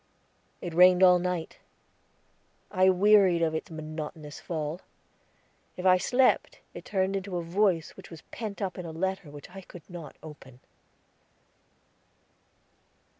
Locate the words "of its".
3.43-3.69